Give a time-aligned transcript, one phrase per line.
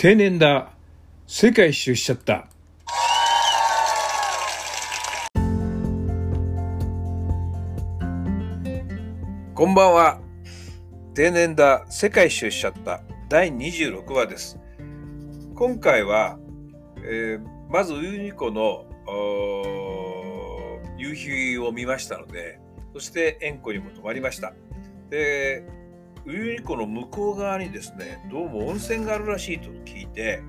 [0.00, 0.70] 定年だ。
[1.26, 2.46] 世界一周しちゃった。
[9.56, 10.20] こんばんは。
[11.14, 11.84] 定年だ。
[11.88, 13.00] 世界一周しちゃった。
[13.28, 14.60] 第26話です。
[15.56, 16.38] 今回は、
[16.98, 18.84] えー、まずウユニ湖の
[20.96, 22.60] 夕日を見ましたので
[22.92, 24.52] そして塩湖にも泊まりました。
[25.10, 25.64] で
[26.26, 30.42] ウユニ湖の向こう側にですねどうも温泉があるらしいと聞いて、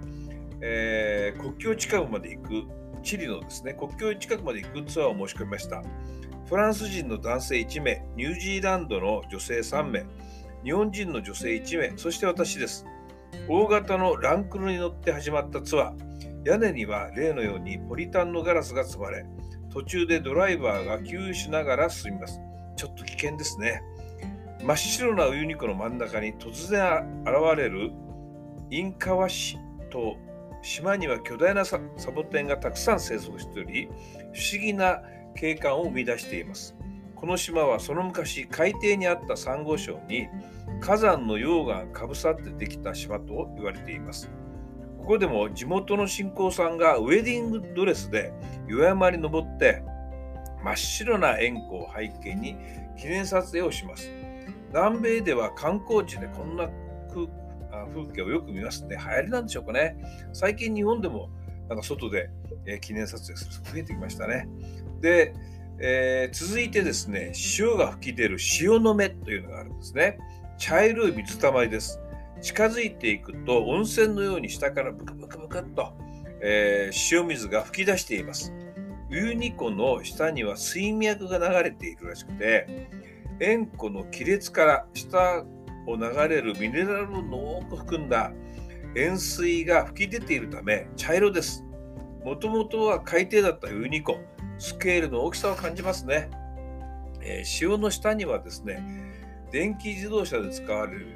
[0.62, 2.64] えー、国境近くまで行く
[3.04, 5.82] チリのですね国境近くまで行くツアーを申し込みました。
[6.48, 10.06] フランス人の男性1名ニュージーランドの女性3名
[10.64, 12.86] 日本人の女性1名そして私です。
[13.48, 16.10] 大型のランクルに乗って始まったツアー。
[16.46, 19.26] 屋根には例のようにポリタンのガラスが積まれ
[19.72, 22.40] 途中でドライバーが給油しながら進みます。
[22.76, 23.82] ちょっと危険ですね。
[24.62, 27.92] 真っ白なウユニ湖の真ん中に突然現れる
[28.70, 29.58] インカワ市
[29.90, 30.18] と
[30.62, 31.80] 島には巨大なサ
[32.14, 33.88] ボテンがたくさん生息しており
[34.34, 35.02] 不思議な
[35.36, 36.76] 景観を生み出しています。
[37.16, 40.28] この島はその昔海底にあったサンゴ礁に
[40.82, 44.30] 火山の溶岩かぶさってできた島と言われています。
[44.98, 48.34] ここでも地元の信仰さんがウェディングドレスで
[48.70, 49.82] 岩山に登って
[50.64, 52.58] 真っ白な円弧を背景に
[52.98, 54.19] 記念撮影をします。
[54.74, 56.70] 南米では観光地でこんな
[57.94, 58.98] 風景をよく見ますね。
[58.98, 59.98] 流行りなんでしょうかね。
[60.34, 61.30] 最近日本でも
[61.68, 62.30] なんか外で、
[62.66, 64.48] え記念撮影する人増えてきましたね。
[65.02, 65.34] で、
[65.80, 70.18] えー、続いてですね、潮が吹き出る潮の目というのがあるんですね。
[70.58, 72.00] 茶色い水たまりです。
[72.42, 75.94] 近づいていくと温泉のように下からブクブクブクっと、
[76.42, 78.54] えー、塩水が吹き出しています。
[79.12, 82.90] ウユニ湖の下には水脈が流れているらしくて、
[83.42, 85.44] 塩湖の亀裂から下
[85.88, 88.32] を流れるミネラルを多く含んだ
[88.96, 91.64] 塩水が噴き出ているため茶色です。
[92.26, 94.18] もともとは海底だったウユニ湖、
[94.58, 96.30] スケールの大きさを感じますね。
[97.22, 98.84] えー、潮の下にはですね、
[99.52, 101.16] 電気自動車で使われる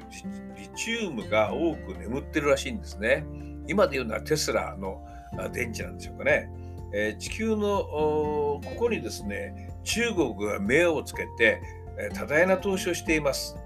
[0.56, 3.24] リチウムが多く眠ってるらしいんですね。
[3.68, 5.04] 今で言うのはテスラの
[5.52, 6.48] 電池なんでしょうかね。
[6.92, 11.60] えー、地球のここにですね、中国が目をつけて
[12.14, 13.56] 多大な投資をしています。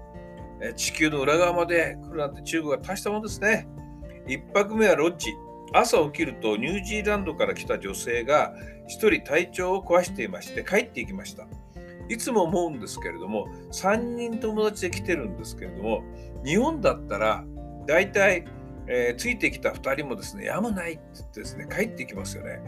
[0.75, 3.67] 地球の裏側まで来るなんて中国は大したもんですね。
[4.27, 5.33] 1泊目はロッジ。
[5.71, 8.53] 朝起きるとニュージーランドから来た女性が
[8.87, 11.47] 1人体調を壊していまして帰っていきました。
[12.09, 16.03] いつも思うんですけれども、3人友達で来てるんですけれども、
[16.43, 17.45] 日本だったら
[17.85, 18.45] 大体、
[18.87, 22.61] えー、ついてきた2人もですね、やむないって言ってですね、帰っていきますよね。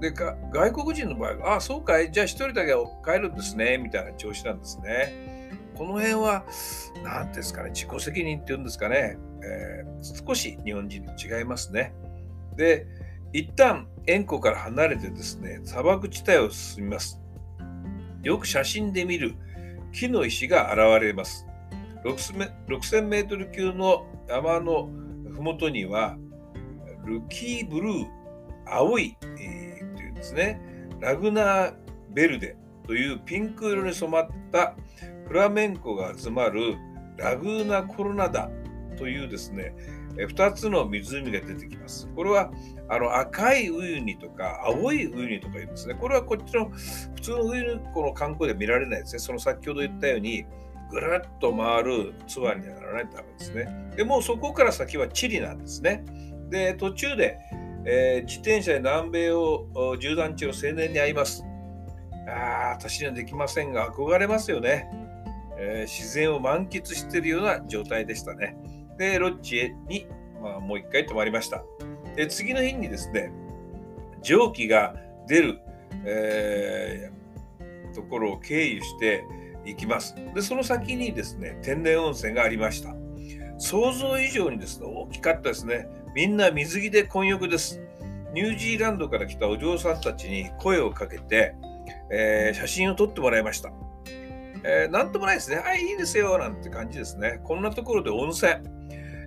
[0.00, 2.72] でか外国人の場合は、あ、そうかい、じゃあ1人だけ
[3.04, 5.30] 帰るんですね、みたいな調子なんですね。
[5.76, 6.44] この辺は、
[7.04, 11.92] 何ですかね、自己責任っていうんですかね、えー、少し日本人と違いますね。
[12.56, 12.86] で、
[13.32, 17.20] 一旦塩湖から離れてですね、砂漠地帯を進みます。
[18.22, 19.34] よく写真で見る
[19.92, 21.46] 木の石が現れます。
[22.04, 24.88] 6000メートル級の山の
[25.36, 26.16] 麓には、
[27.04, 28.06] ルキーブルー、
[28.66, 29.69] 青い、えー
[30.20, 30.60] ですね
[31.00, 31.74] ラグナー・
[32.10, 34.74] ベルデというピンク色に染まった
[35.26, 36.76] フラメンコが集まる
[37.16, 38.50] ラグーナ・コロナダ
[38.96, 39.74] というですね
[40.16, 42.08] 2つの湖が出てきます。
[42.16, 42.50] これは
[42.88, 45.94] あの赤いウユニとか青いウユニとか言うんですね。
[45.94, 49.18] これはこっちの普通のウユニ湖の観光では見られないですね。
[49.20, 50.44] その先ほど言ったように
[50.90, 53.92] ぐるっと回るツアーにはならないとダメですね。
[53.96, 56.04] でもそこから先はチリなんですね。
[56.50, 57.38] で途中で
[57.84, 61.44] えー、自転車で南米を縦断中の青年に会います。
[62.28, 64.88] あ、私にはできませんが、憧れますよね、
[65.58, 68.56] えー、自然を満喫しているような状態でしたね。
[68.98, 70.06] で、ロッジに、
[70.42, 71.64] まあ、もう一回泊まりました。
[72.16, 73.32] で、次の日にですね、
[74.22, 74.94] 蒸気が
[75.26, 75.60] 出る、
[76.04, 79.24] えー、ところを経由して
[79.64, 80.14] いきます。
[80.34, 82.94] で、その先にですね、天然温泉がありました。
[83.58, 85.86] 想像以上にですね、大きかったですね。
[86.14, 87.80] みんな水着で混浴です。
[88.32, 91.54] ニュージーランドから来たお嬢さんたちに声をかけて、
[92.10, 93.70] えー、写真を撮ってもらいました。
[94.64, 95.56] えー、なんともないですね。
[95.58, 97.40] はい、いいですよ、なんて感じですね。
[97.44, 98.54] こんなところで温泉。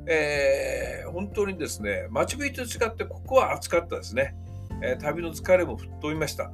[0.05, 4.35] えー、本当にですね、マチュピチと違ってここは暑かったですね。
[4.81, 6.51] えー、旅の疲れも吹っ飛びました。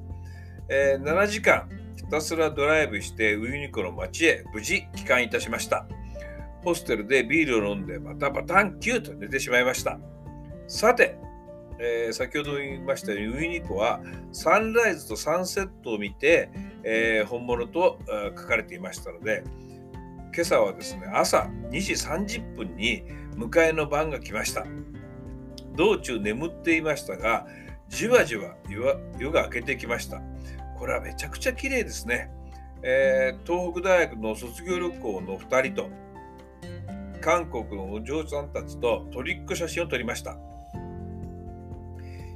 [0.70, 5.88] えー、7時間ひたすらドライブしてウユニ湖の街へ無事帰還いたしました。
[6.64, 10.00] ホステルでビールを飲んでバタバタンキューと寝てしまいました。
[10.70, 11.18] さて、
[11.80, 14.00] えー、先ほど言いましたようにウユニ湖は
[14.32, 16.50] サンライズとサンセットを見て、
[16.84, 18.00] えー、本物と
[18.38, 19.44] 書かれていましたので
[20.34, 23.04] 今朝はですね朝2時30分に
[23.36, 24.66] 迎えの番が来ました
[25.80, 27.48] 道中眠っていましたが、
[27.88, 28.56] じわじわ
[29.18, 30.22] 夜が明けてきました。
[30.78, 32.30] これはめちゃくちゃ綺麗ですね。
[32.84, 35.90] えー、東北大学の卒業旅行の2人と、
[37.22, 40.38] 韓国のお嬢さんたちとトリック写真を撮りました。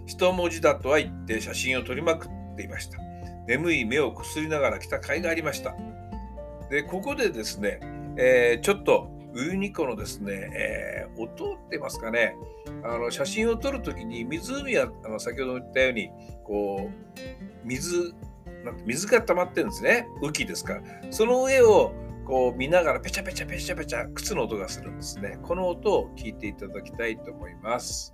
[0.06, 2.98] 一文字だとは言って写真を撮りまくっていました。
[3.48, 5.76] 眠い目をこすりながら来た甲斐がありました。
[6.70, 7.80] で、ここでですね、
[8.18, 12.36] えー、ちょっとウユニ湖のですね、えー、音ってますかね、
[12.84, 16.10] あの写真を撮るときに湖はあの先ほど言ったように、
[16.44, 18.14] こう、水、
[18.64, 20.08] なんて水が溜まってるんですね。
[20.22, 20.82] 雨季ですから。
[21.10, 21.94] その上を
[22.26, 25.38] こう見ながらペチャペチャペチャペチャ靴の音がするんですね。
[25.42, 28.14] この音を聞いていただきたいと思います。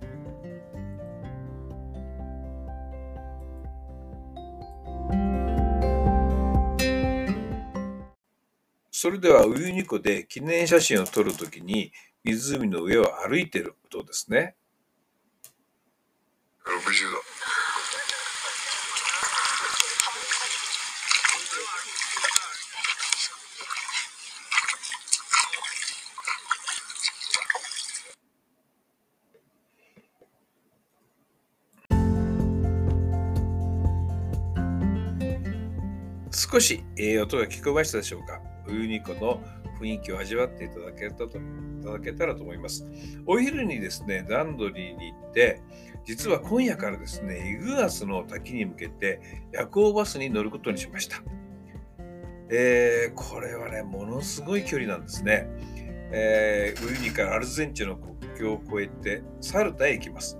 [9.02, 11.90] それではウユニ湖で記念写真を撮るときに
[12.22, 14.56] 湖の上を歩いていることですね。
[16.66, 17.16] 60度。
[36.30, 38.39] 少し、えー、音が聞こえましたでしょうか？
[38.70, 39.42] ウユニ湖の
[39.80, 41.30] 雰囲気を味わっていただけたとい
[41.82, 42.86] ただけたらと思います。
[43.26, 45.62] お昼にですね、ランドリーに行って、
[46.04, 49.20] 実は今夜からですね、イグアスの滝に向けて
[49.52, 51.22] 夜行バスに乗ることにしました。
[52.50, 55.46] えー、これはね、ものすごい距離なんですね。
[56.12, 60.36] えー、ウユニからアルゼンチンの国境を越えてサルタへ行きます。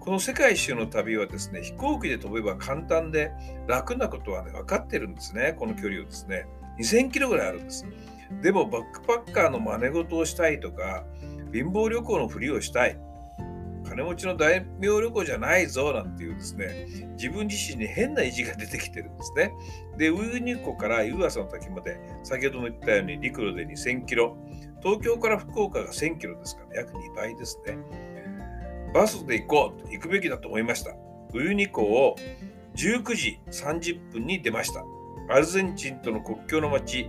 [0.00, 3.32] この世界一周の旅はですね、飛行機で飛べば簡単で
[3.66, 6.46] 楽なことはね、分かってるんですね、この距離をですね。
[6.80, 7.86] 2000キロぐらいあるんです。
[8.42, 11.04] でも、バックパッカーの真似事をしたいとか、
[11.52, 12.98] 貧乏旅行のふりをしたい、
[13.84, 16.86] 金持ちの大名旅行じゃないぞなんていうですね、
[17.16, 19.52] 自分自身に変な意地が出てきてるんですね。
[19.98, 24.36] で、ウユニ湖から湯浅の滝まで、先ほども言ったように陸路で2000キロ、
[24.80, 27.78] 東京から福岡が1000キロですから、約2倍ですね。
[28.94, 30.94] バスで行こうと行くべきだと思いました。
[31.34, 32.16] ウユニ湖を
[32.76, 34.84] 19時30分に出ました。
[35.30, 37.08] アルゼンチンとの国境の町、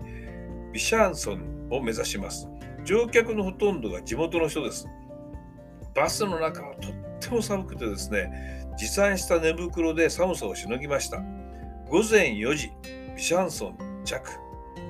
[0.71, 2.47] ビシャンソンを目指します。
[2.85, 4.87] 乗客のほとんどが地元の人です。
[5.95, 11.17] バスの中はとっても寒くてですね、持参した寝袋で寒さをしのぎました。
[11.89, 12.71] 午前4時、
[13.15, 14.21] ビシャンソン着。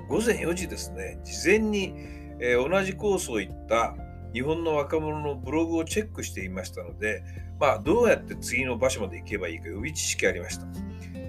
[0.10, 1.94] 午前4時ですね、事前に、
[2.42, 3.96] えー、同じコースを行った
[4.34, 7.24] 日本の若者のブログをチェックしていましたので、
[7.62, 10.66] まあ、どうやって次の場所まで行けばいいか予備知識ありました。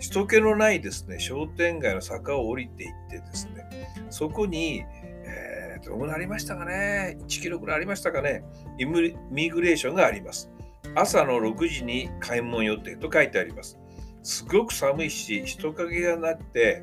[0.03, 4.83] 人気のないですね、商店街の坂を降りていってですね、そこに、
[5.25, 8.43] えー、どのぐらいありましたかね、1キロぐらいありましたかね、
[8.79, 10.51] イミグレーションがあります。
[10.97, 13.79] 朝の6時に開門予定と書いてあります。
[14.25, 16.83] すごく寒いし、人影がなくて、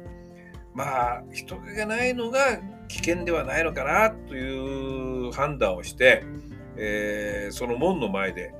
[0.73, 2.57] まあ、人影がないのが
[2.87, 6.23] 危険ではないのかなという判断をして、
[6.77, 8.53] えー、その門の前で、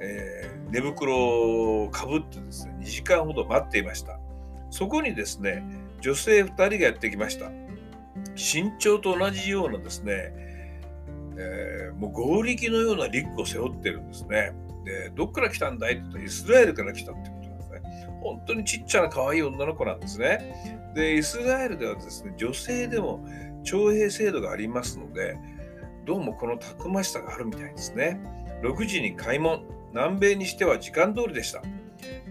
[0.00, 4.18] えー、寝袋をかぶってですね、2時間ほど待っていました。
[4.70, 5.62] そこにですね、
[6.00, 7.50] 女性2人がやってきました。
[8.34, 10.32] 身長と同じようなですね、
[11.36, 14.52] えー、もう合力のようなリュックを背負ってるんですね。
[14.84, 17.82] で、どっから来たんだいって言うと、イスラエルから来たってことなんですね。
[18.22, 20.92] 本当にちっちゃな可愛い女の子なんですね。
[20.94, 23.24] で、イスラエルではですね、女性でも
[23.62, 25.36] 徴兵制度がありますので、
[26.04, 28.20] どうもこのたくましさがあるみたいですね。
[28.62, 31.62] 6時に開門、南米にしては時間通りでした。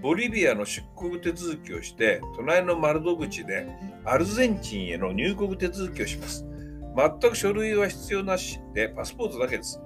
[0.02, 3.68] ボリビアの出国手続きをして、隣の丸戸口で
[4.04, 6.46] アルゼンチンへの入国手続きをします。
[6.96, 9.80] 全く書類は必要なしで、パスポートだけです。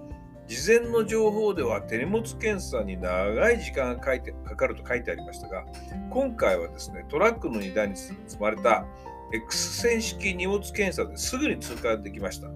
[0.48, 5.66] 事前の情報では手荷物検査に長い時間がかいてかかると書いてありましたが、
[6.12, 8.86] 今回はですね、トラックの荷台に積まれた
[9.34, 12.48] X 線式荷物検査ですぐに通過できました。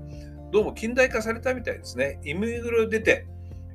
[0.52, 2.20] どうも近代化されたみたいですね。
[2.24, 3.28] イミグロ出て、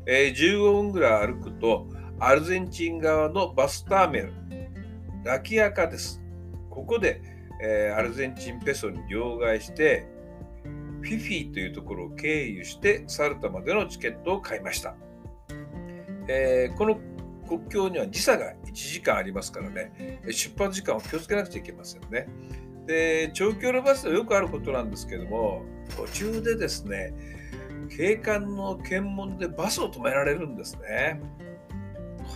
[0.07, 4.33] えー、15分ぐらい歩くと、アルゼンチン側のバスターミナル、
[5.25, 6.23] ラキアカです。
[6.71, 7.23] ここで、
[7.63, 10.07] えー、アルゼンチンペソに両替して、
[11.03, 14.95] フィフィというところを経由してサルタまでのチケットを買いました。
[16.29, 16.99] えー、この
[17.47, 22.27] 国境には時差が1時間ありますからね、出発時間を気をつけなくちゃいけませんね。
[22.87, 25.63] で、長距離バスでよくあることなんですけども、
[25.97, 27.13] 途中でですね、
[27.89, 31.21] 警官の検問でバスを止められるんですね。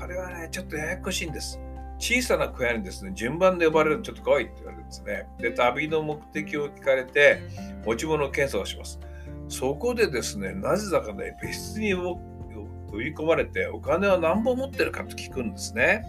[0.01, 1.61] これはね、ちょっとややこしいんです。
[1.99, 5.27] 小さな小屋にですね、順番で呼ばれるとちょっと怖いって言われるんですね。
[5.39, 7.41] で、旅の目的を聞かれて、
[7.85, 9.01] 持ち物検査をします。
[9.49, 16.05] そこでですね、なぜだかね、別室に売り込まれてお金は何本持ってるかと聞くんですね。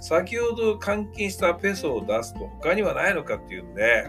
[0.00, 4.06] 先ほど換金したペソを出すと他にはないのかっていうんで、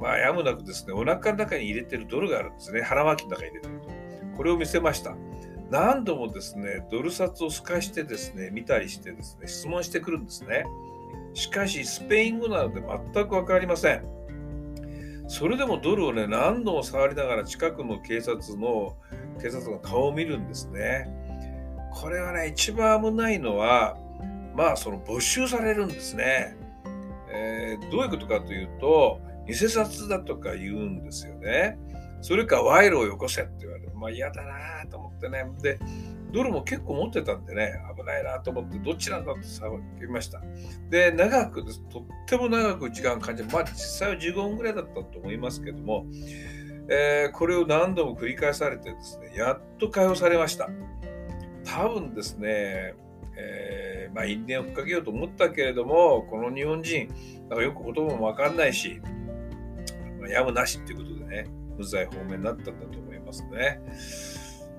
[0.00, 2.80] まあ、やむなくですね、お腹の中に入れてるドルがあるんですね。
[2.82, 3.88] 腹巻きの中に入れてると。
[4.36, 5.14] これを見せました。
[5.70, 10.64] 何度もですね、ドル札を透かしてですね、見たりしてですね、質問してくるんですね。
[11.34, 14.04] しかし、スペイン語なので全く分かりません。
[15.28, 18.96] それでもドルをね、何度も触りながら近くの警察の、
[19.40, 21.08] 警察の顔を見るんですね。
[21.92, 23.96] これはね、一番危ないのは、
[24.56, 26.56] まあ、その没収されるんですね。
[27.32, 31.78] えー、どういうことかというと、偽札だとか言うんですよね。
[32.22, 33.92] それか賄賂をよこせって言われる。
[33.94, 35.44] まあ嫌だなと思ってね。
[35.62, 35.78] で、
[36.32, 40.40] ドルも結構持ってたんでね、危ないなと思って、どっちなんだって叫びました。
[40.90, 46.06] で、長くです、とっても長く時間感じまあ実際は15分ぐらいだったと思いますけども、
[46.88, 50.68] えー、これを何度も繰り返されてですね、やっと解放されました。
[51.64, 52.94] 多分ですね、
[53.36, 57.08] えー、まあ因縁をふっかけようと思ったけれども、この日本人、
[57.48, 59.00] なんかよく言葉もわかんないし、
[60.30, 61.46] やむなしっていうことでね、
[61.76, 63.80] 無罪方面になったんだと思いますね。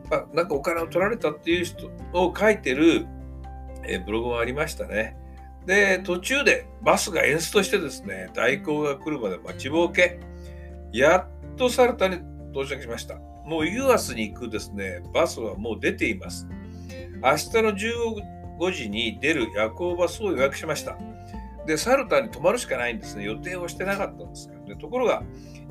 [0.10, 3.05] まあ、なんかお金を取られたっていう人を書いてる、
[3.84, 5.17] えブログもありましたね。
[5.65, 10.20] で、途中でバスが演出としてですね、代行が来るまで待ちぼうけ、
[10.91, 12.17] やっとサルタに
[12.51, 13.15] 到着しました。
[13.46, 16.48] もうユアスに行くですね、バスはもう出ています。
[17.24, 20.98] 明日の15時に出る夜行バスを予約しました。
[21.65, 23.24] で、サルタに泊まるしかないんですね。
[23.24, 24.75] 予定をしてなかったんですけどね。
[24.75, 25.24] ところが、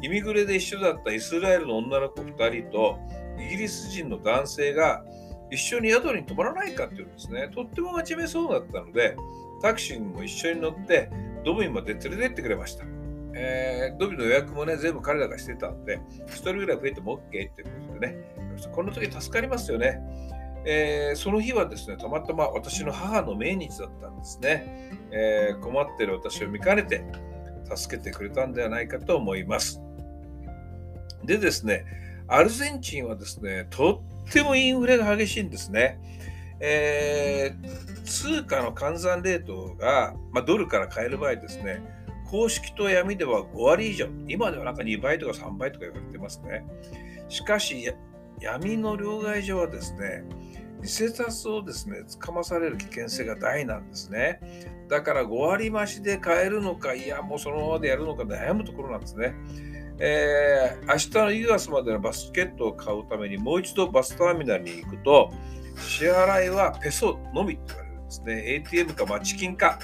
[0.02, 2.98] イミグレで一緒だったイスラエルの女の子2人と
[3.38, 5.04] イギリス人の男性が
[5.50, 7.50] 一緒に宿に泊まらないかっていうんですね。
[7.54, 9.16] とっても真面目そうだったので、
[9.62, 11.10] タクシーにも一緒に乗って
[11.44, 12.84] ドビンまで連れてってくれました。
[13.34, 17.52] えー、ドビンの予約もね、全部彼らがしてたんで、1人ぐらい増えても OK っていう
[17.88, 18.16] ことでね、
[18.72, 20.00] この時助かりますよね。
[20.64, 24.90] えー、その日はですね、たまたま私の母の命日だったんですね。
[25.10, 27.04] えー、困ってる私を見かねて、
[27.74, 29.80] 助けてくれたんではないかと思います。
[31.24, 31.84] でですね、
[32.28, 35.98] アルゼンチンはですね、とってもインフレが激しいんですね。
[36.60, 41.82] えー、通貨の換算レートが、まあ、ドルから買える場合ですね、
[42.30, 46.64] 公式と闇では5割以上、今ではなんか2倍とか3倍とか言われてますね。
[47.28, 47.92] しかし、
[48.40, 50.24] 闇の両替所はですね、
[50.82, 54.40] 偽札をですね、つかまされる危険性が大なんですね。
[54.88, 59.34] だから5割増しで買えるのか、いや、もうそのままでやるのか悩むところなんですね。
[59.98, 65.30] えー、明日のユースまでのバスケットを買うためにもう一度バスターミナルに行くと、
[65.76, 68.42] 支払いはペソのみって言われるんですね。
[68.54, 69.78] ATM か、まあ、チキンか。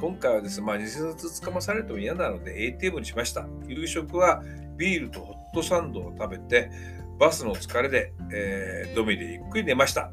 [0.00, 3.46] 今回はですね、まあ、偽札つかまされても嫌なので ATM にしました。
[3.68, 4.42] 夕食は
[4.76, 6.70] ビールとホットサンドを食べて、
[7.22, 10.10] バスの疲れで、えー、ドミでゆっくり寝ました。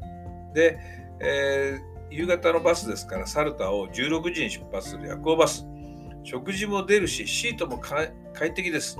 [0.54, 0.78] で、
[1.18, 5.66] えー、夕方のバスですから、サルタを16時に出発する夜行バス。
[6.22, 8.12] 食事も出るし、シートも快
[8.54, 8.96] 適です。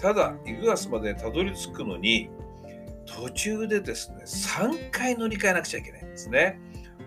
[0.00, 2.30] ただ、イグアスまでたどり着くのに、
[3.06, 6.58] 途中でですね、3回乗り換えなくちゃいけないんですね。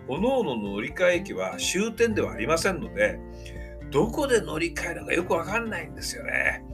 [0.08, 3.18] おのおのの乗り換え駅は終点ではありませんので、
[3.90, 6.64] どこで乗り換えるのかよくわかんないんですよね。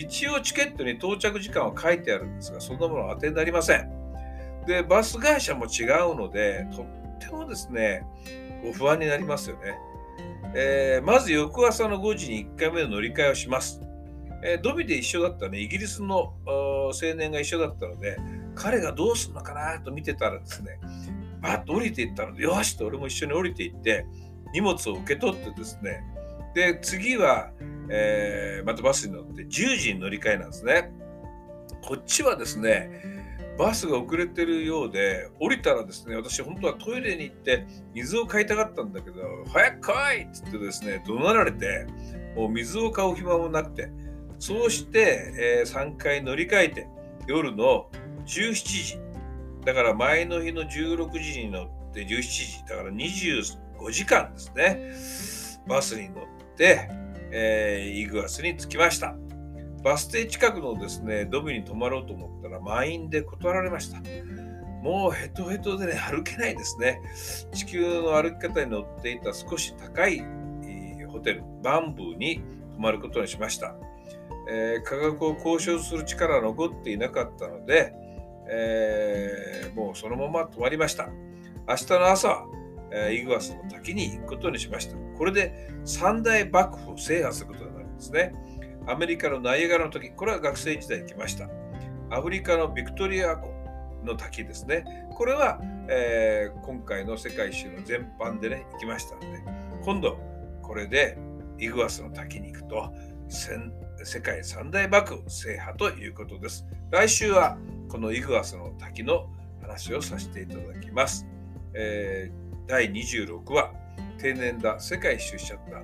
[0.00, 3.90] 一応チケットに到着時間は書いてあるんですが、そんなものは当てになりません。
[4.66, 8.04] で、バス会社も違うので、とってもですね、
[8.64, 9.78] ご不安になりますよね。
[10.54, 13.80] えー、まず翌朝の5時に1回目の乗り換えをします。
[14.42, 18.16] えー、ドビで一緒だったね、イギリスの青年が一緒だったので、
[18.54, 20.78] 彼がどうするのかなと見てたらですね、
[21.42, 24.06] バッと降りていったので、よしと俺も一緒に降りていって、
[24.54, 26.02] 荷物を受け取ってですね、
[26.54, 27.50] で、次は、
[27.90, 30.92] えー、またバスに乗って10時に乗り換えなんですね。
[31.82, 33.20] こっちはですね、
[33.58, 39.16] バスが遅れてるようで、降りたらですね、私本当はトイレに行って水を買いたかったんだけど、
[39.52, 41.86] 早く来いっつってですね、怒鳴られて、
[42.36, 43.90] もう水を買う暇もなくて、
[44.38, 46.88] そうして、えー、3回乗り換えて、
[47.26, 47.90] 夜の
[48.24, 48.98] 17時、
[49.64, 56.24] だから前の日の16時に乗って17時、だから25時間ですね、バスに乗っ
[56.56, 56.88] て、
[57.32, 59.16] えー、イグアスに着きました。
[59.82, 64.00] バス停近くのですね、ドビに泊まろうと思ったら満員で断られました。
[64.82, 67.00] もうヘトヘトでね、歩けないですね。
[67.52, 72.42] 地球の歩き方に乗っていた少し高い、えー、ホテル、バンブーに
[72.74, 73.74] 泊まることにしました。
[74.50, 77.92] えー、価格を交渉する力は残っていなかったので、
[78.50, 81.08] えー、もうそのまま泊まりました。
[81.68, 82.44] 明日の朝、
[82.92, 84.96] えイグアスの滝に行くことにしました。
[85.16, 88.32] これで三大幕府を制覇することになるんですね。
[88.86, 91.48] アメリカのナイアガラの時、これは学生時代に来ました。
[92.10, 93.60] アフリカのビクトリア湖、
[94.04, 94.84] の滝ですね。
[95.14, 99.42] これは、えー、今回の世界一周の全般でね、行きましたので、
[99.82, 100.18] 今度、
[100.62, 101.18] これで
[101.58, 102.92] イグアスの滝に行くと、
[104.02, 106.66] 世界三大幕府制覇ということです。
[106.90, 109.28] 来週はこのイグアスの滝の
[109.60, 111.26] 話をさせていただきます。
[111.74, 113.72] えー、第26話、
[114.18, 115.82] 定年だ世界一周しちゃった。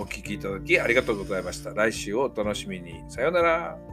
[0.00, 1.74] お聴きいただきありがとうございました。
[1.74, 3.04] 来週をお楽しみに。
[3.08, 3.91] さようなら。